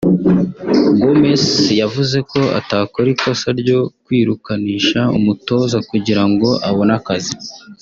Gomes 0.99 1.45
yavuze 1.81 2.17
ko 2.31 2.39
atakora 2.59 3.07
ikosa 3.15 3.47
ryo 3.59 3.79
kwirukanisha 4.03 4.99
umutoza 5.17 5.77
kugira 5.89 6.23
ngo 6.29 6.49
abone 6.67 6.93
akazi 6.99 7.33